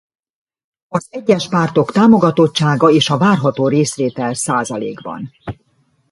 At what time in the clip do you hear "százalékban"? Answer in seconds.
4.33-5.31